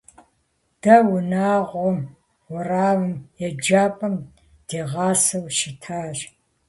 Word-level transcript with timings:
Дэ 0.81 0.95
унагъуэм, 1.13 1.99
уэрамым, 2.51 3.15
еджапӏэм 3.47 4.15
дигъасэу 4.67 5.45
щытащ. 5.57 6.17